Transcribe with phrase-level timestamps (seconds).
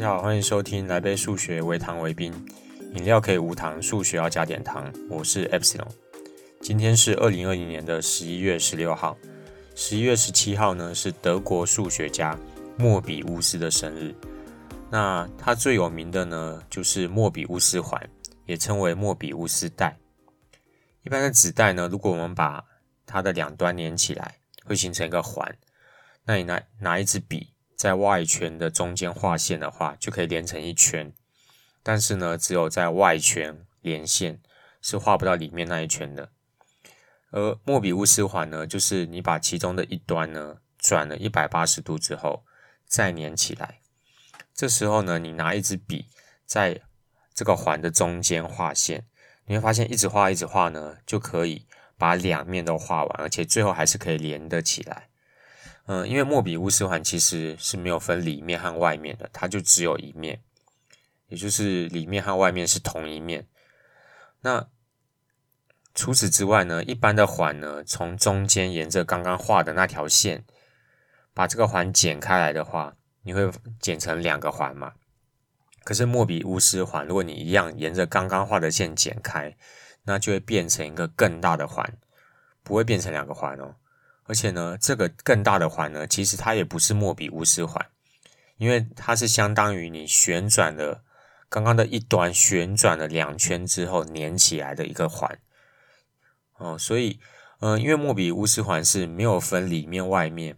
[0.00, 2.32] 大家好，欢迎收听来杯数学，微糖微冰，
[2.94, 4.90] 饮料可以无糖，数学要加点糖。
[5.10, 5.86] 我是 Epsilon，
[6.62, 9.14] 今天是二零二零年的十一月十六号，
[9.74, 12.34] 十一月十七号呢是德国数学家
[12.78, 14.14] 莫比乌斯的生日。
[14.90, 18.00] 那他最有名的呢就是莫比乌斯环，
[18.46, 19.94] 也称为莫比乌斯带。
[21.02, 22.64] 一般的纸带呢，如果我们把
[23.04, 25.54] 它的两端连起来，会形成一个环。
[26.24, 27.52] 那你拿拿一支笔。
[27.80, 31.14] 在外圈的中间画线的话，就可以连成一圈。
[31.82, 34.38] 但是呢，只有在外圈连线，
[34.82, 36.30] 是画不到里面那一圈的。
[37.30, 42.44] 而莫比乌斯环呢，就是你把其中的一端呢转了一百八十度之后，
[42.84, 43.80] 再连起来。
[44.52, 46.04] 这时候呢，你拿一支笔
[46.44, 46.82] 在
[47.32, 49.06] 这个环的中间画线，
[49.46, 55.08] 你会发现一直画一直画呢，就可以把两面都画完，而且最后还是可以连得起来。
[55.92, 60.40] 嗯，因为莫比乌斯环其实是没有分里面和外面的，它就只有一面，
[61.26, 63.48] 也就是里面和外面是同一面。
[64.40, 64.68] 那
[65.92, 70.44] 除此之外呢，一般的环呢，从中间沿着刚刚画的那条线，
[71.34, 74.92] 把这个环剪开来的话，你会剪成两个环嘛？
[75.82, 79.56] 可是莫比乌斯环，如果你一样沿着刚刚画的线剪开，
[80.04, 81.98] 那就会变成一个更大的环，
[82.62, 83.74] 不会变成两个环哦。
[84.30, 87.84] 而且呢，这个更大的环呢，其实它也不是莫比乌斯环，
[88.58, 91.02] 因为它是相当于你旋转了
[91.48, 95.36] 刚刚的一端，旋转了两圈之后连起来的一个环。
[96.58, 97.18] 哦，所以，
[97.58, 100.56] 嗯、因为莫比乌斯环是没有分里面外面，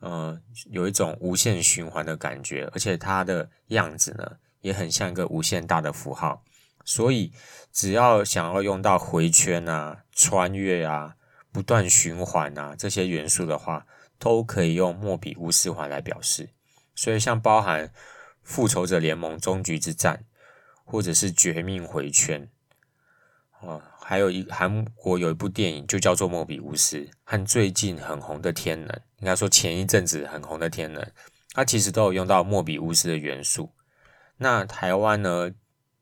[0.00, 0.40] 嗯、
[0.70, 6.42] 有一种无限循环的感觉，而且它的样子呢，也很像一个无限大的符号。
[6.86, 7.34] 所以，
[7.70, 11.16] 只要想要用到回圈啊、穿越啊。
[11.52, 13.86] 不断循环啊，这些元素的话，
[14.18, 16.50] 都可以用莫比乌斯环来表示。
[16.94, 17.92] 所以，像包含
[18.42, 20.24] 复仇者联盟终局之战，
[20.84, 22.48] 或者是绝命回圈，
[23.60, 31.10] 哦，还有一韩国有一部电影就叫做莫比乌斯，和最近很红的天能，应该说前一阵子很红的天能，
[31.52, 33.70] 它其实都有用到莫比乌斯的元素。
[34.36, 35.50] 那台湾呢，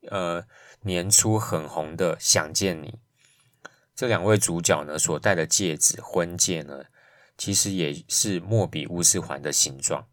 [0.09, 0.45] 呃，
[0.81, 2.99] 年初很红的想见你。
[3.99, 6.85] 这两位主角呢，所戴的戒指，婚戒呢，
[7.37, 10.07] 其实也是莫比乌斯环的形状。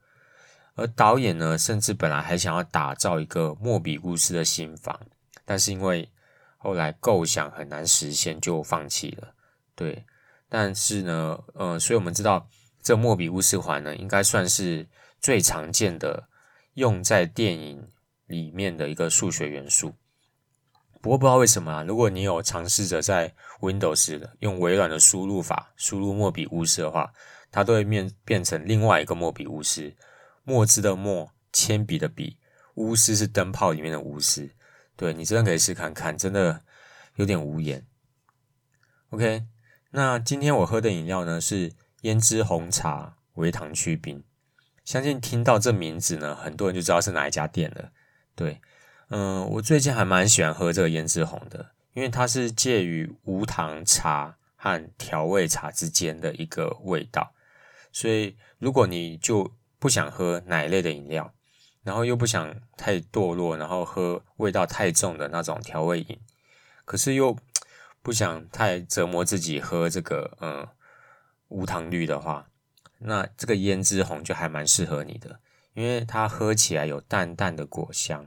[0.75, 5.01] 而导演呢，甚至本来还想要打造一个莫比乌斯的新房，
[5.45, 6.11] 但是因为
[6.57, 9.33] 后来构想很难实现，就放弃了。
[9.77, 10.05] 对，
[10.49, 12.49] 但是呢，呃，所以我们知道，
[12.83, 14.85] 这莫比乌斯环呢，应该算是
[15.21, 16.29] 最常见的
[16.75, 17.89] 用在电影
[18.27, 19.95] 里面的一个数学元素。
[21.01, 27.13] 不过不知道为什么啊，如果你有尝试着在 Windows 用微软的输入法输入莫比乌斯的话，
[27.51, 29.95] 它都会变变成另外一个莫比乌斯。
[30.43, 32.39] 墨汁的墨，铅笔的笔，
[32.75, 34.51] 乌斯是灯泡里面的乌斯。
[34.97, 36.63] 对，你真的可以试看看，真的
[37.17, 37.87] 有点无言。
[39.11, 39.45] OK，
[39.91, 44.25] 那今天我喝的饮料呢是胭脂红茶微糖去冰。
[44.85, 47.91] 相信听到这名字呢，很多人就知道是哪一家店了。
[48.35, 48.61] 对。
[49.09, 57.33] 嗯，我最近还蛮喜欢喝这个胭脂红的，因为它是介于无糖茶和调味茶之间的一个味道。
[57.93, 61.33] 所以，如果你就不想喝奶类的饮料，
[61.85, 66.19] 然后又不想太堕落，然后喝味道太重的那种调味饮，
[66.85, 67.37] 可是又
[68.03, 70.67] 不想太折磨自己喝这个嗯
[71.47, 72.49] 无糖绿的话，
[72.99, 75.39] 那这个胭脂红就还蛮适合你的，
[75.75, 78.27] 因为它喝起来有淡淡的果香。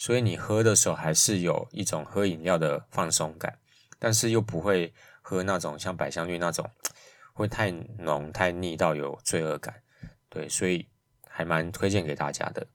[0.00, 3.58] 所以你喝的时候还是有一种喝饮料的放松感，
[3.98, 6.70] 但是又不会喝那种像百香绿那种
[7.34, 9.82] 会太浓太腻到有罪恶感，
[10.28, 10.88] 对，所以
[11.28, 12.68] 还蛮推荐给大家的。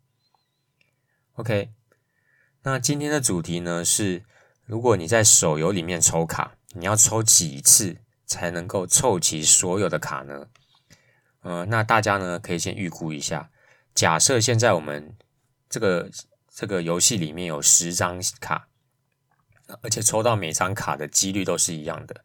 [1.36, 1.72] OK，
[2.64, 4.26] 那今天的主题呢是，
[4.66, 10.50] 如果你在手游里面抽卡，你要抽几次才能够凑齐所有的卡呢？
[11.40, 13.50] 呃，那大家呢可以先预估一下，
[13.96, 15.16] 假设现在我们
[15.70, 16.12] 这个。
[16.56, 18.68] 这个游戏里面有十张卡，
[19.82, 22.24] 而且抽到每张卡的几率都是一样的。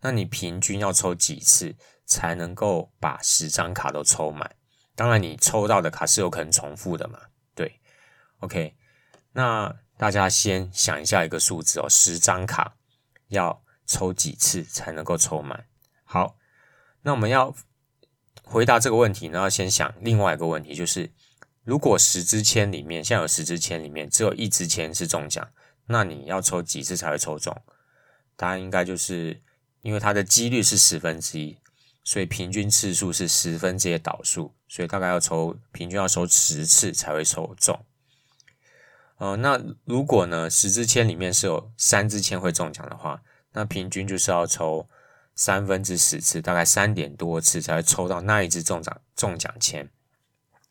[0.00, 1.74] 那你平均要抽几次
[2.06, 4.54] 才能够把十张卡都抽满？
[4.94, 7.18] 当然，你抽到的卡是有可能重复的嘛？
[7.56, 7.80] 对
[8.38, 8.76] ，OK。
[9.32, 12.76] 那大家先想一下一个数字哦，十张卡
[13.26, 15.66] 要抽几次才能够抽满？
[16.04, 16.36] 好，
[17.02, 17.52] 那我们要
[18.44, 21.12] 回答这个问题呢，要先想另外一个问题，就是。
[21.64, 25.50] 如果十支签里面，现在有十支签里面只有一支签是中奖，
[25.86, 27.62] 那你要抽几次才会抽中？
[28.36, 29.42] 答案应该就是
[29.82, 31.58] 因为它的几率是十分之一，
[32.04, 37.84] 所以平均次数是十分之一的导数，所以大概要抽平均要抽十次才会抽中。
[39.16, 43.22] 呃，那如果呢十支签里面是有三支签会中奖的话，
[43.52, 44.88] 那平均就是要抽
[45.34, 49.88] 三分之十次，大概三点多次才会抽到那一支中奖中奖签。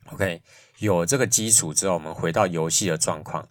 [0.08, 0.44] OK，
[0.80, 3.48] 有这个基础之后，我们回到游戏的状况。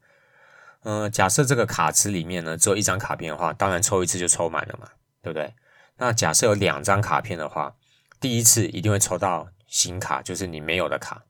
[0.84, 4.88] 嗯、假设这个卡池里面呢只有一张卡片的话，当然抽一次就抽满了嘛，
[5.22, 5.54] 对不对？
[5.98, 7.76] 那假设有两张卡片的话，
[8.18, 11.22] 第一次一定会抽到新卡，就是你没有的卡。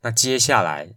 [0.00, 0.88] 那接下来，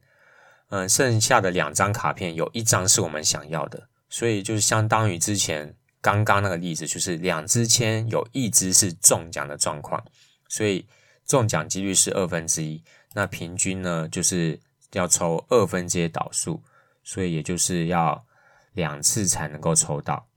[0.69, 10.03] 嗯、剩下的两张卡片有一张是我们想要的，所以就是相当于之前刚刚那个例子，就是两支签有一支是中奖的状况，
[10.49, 10.87] 所以
[11.27, 12.83] 中奖几率是二分之一。
[13.13, 14.59] 那平均呢，就是
[14.91, 16.63] 要抽二分之一导数。
[17.09, 18.25] 所以也就是要
[18.73, 20.27] 两次才能够抽到，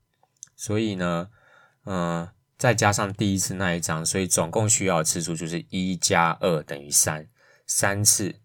[0.54, 1.28] 所以呢，
[1.84, 7.26] 嗯、再加上第一次那一张，所以总共需要的次数就是一加二等于三，
[7.66, 8.36] 三次。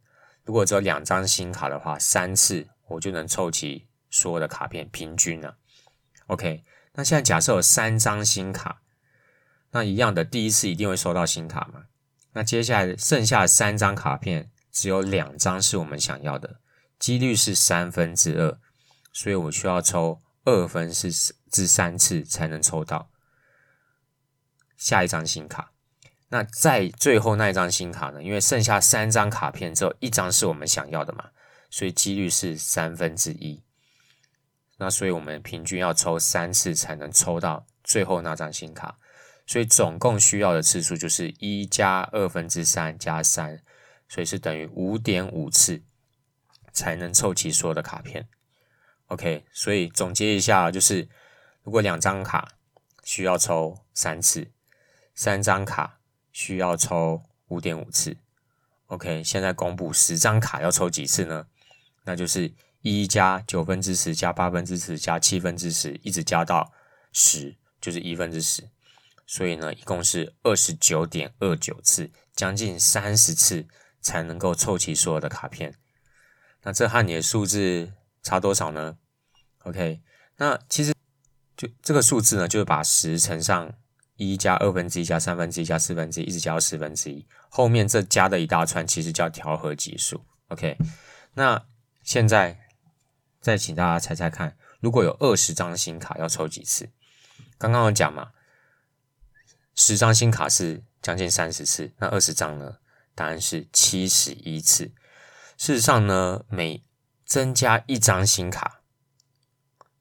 [0.44, 5.58] 如果只有两张新卡的话，三次我就能凑齐所有的卡片，平均了。
[6.26, 6.64] OK，
[6.94, 8.82] 那现在假设有三张新卡，
[9.70, 11.84] 那一样的，第一次一定会收到新卡吗？
[12.36, 16.60] 那接下来剩下三张卡片，只有两张是我们想要的。
[17.00, 18.60] 几率是三分之二，
[19.14, 21.10] 所以我需要抽二分之
[21.50, 23.10] 之三次才能抽到
[24.76, 25.72] 下一张新卡。
[26.28, 28.22] 那在最后那一张新卡呢？
[28.22, 31.30] 因为剩下三张卡片只有一张是我们想要的嘛，
[31.70, 33.64] 所以几率是三分之一。
[34.78, 38.98] 那所以我们平均要抽三次才能抽到最后那张新卡，
[39.46, 43.62] 所以总共需要的次数就是一加二分之三加三，
[44.08, 45.84] 所以是等于五点五次。
[46.74, 48.28] 才能凑齐所有的卡片
[49.08, 49.46] ，OK。
[49.54, 51.08] 所以总结一下，就是
[51.64, 52.52] 如果两张卡
[53.06, 54.52] 需要抽三次，
[55.14, 56.02] 三张卡
[56.34, 58.18] 需要抽五点五次
[58.88, 59.24] ，OK。
[59.24, 61.48] 现在公布十张卡要抽几次呢？
[62.04, 66.74] 那就是一加九分之十加八分之十加七分之十，一直加到
[67.14, 68.68] 十，就是一分之十。
[69.26, 73.68] 所以呢，一共是二十九点二九次，将近三十次
[74.02, 75.76] 才能够凑齐所有的卡片。
[76.64, 77.94] 那这和你的数字
[78.24, 78.98] 差多少呢
[79.64, 80.02] ？OK，
[80.38, 80.94] 那其实
[81.58, 83.74] 就这个数字呢，就是把十乘上
[84.16, 90.26] 一加二分之一加三分之一加四分之一，一直加到十分之一，后面这加的一大串其实叫调和级数。
[90.48, 90.78] OK，
[91.34, 91.66] 那
[92.04, 92.60] 现在
[93.42, 96.90] 再请大家猜猜看，如果有二十张新卡要抽几次？
[97.58, 98.32] 刚刚有讲嘛，
[99.76, 102.78] 十张新卡是将近三十次，那二十张呢？
[103.14, 104.92] 答案是七十一次。
[105.58, 106.84] 事实上呢，每
[107.26, 108.82] 增加一张新卡，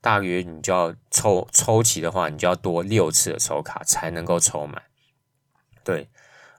[0.01, 4.83] 大约你就要抽抽齐的话，你就要多六次的抽卡才能够抽满。
[5.85, 6.09] 对，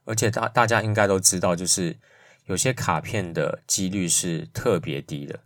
[0.05, 1.97] 而且大大家应该都知道，就是
[2.45, 5.39] 有些卡片的几率是特别低的，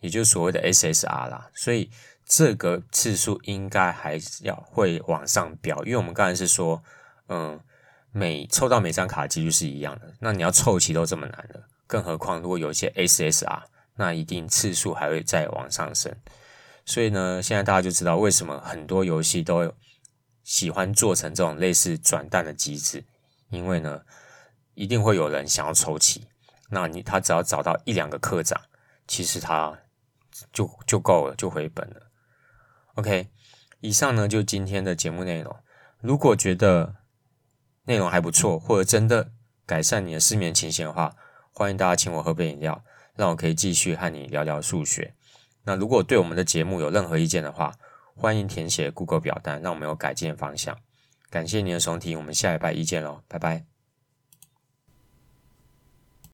[0.00, 1.50] 也就是所谓的 SSR 啦。
[1.54, 1.90] 所以
[2.26, 6.82] 这个次数应该还要会往上飙，因为我们刚才是说，
[7.28, 7.60] 嗯，
[8.10, 11.68] 每抽到每张卡几率是一样的，那你要凑齐都这么难了。
[11.86, 13.62] 更何况，如果有一些 SSR，
[13.94, 16.14] 那一定次数还会再往上升。
[16.84, 19.72] 所以呢，现在大家就知道为什么很多游戏都
[20.42, 23.04] 喜欢做成这种类似转蛋的机制，
[23.50, 24.02] 因为呢，
[24.74, 26.26] 一定会有人想要抽齐。
[26.70, 28.60] 那你他只要找到一两个课长，
[29.06, 29.78] 其实他
[30.52, 32.05] 就就够了，就回本了。
[32.96, 33.28] OK，
[33.80, 35.54] 以上呢就今天的节目内容。
[36.00, 36.96] 如果觉得
[37.84, 39.30] 内容还不错，或者真的
[39.64, 41.14] 改善你的失眠情形的话，
[41.52, 42.82] 欢迎大家请我喝杯饮料，
[43.14, 45.14] 让我可以继续和你聊聊数学。
[45.64, 47.74] 那如果对我们的节目有任何意见的话，
[48.14, 50.78] 欢迎填写 Google 表单，让我们有改进的方向。
[51.28, 53.75] 感谢您的收听，我们下礼拜一见喽，拜拜。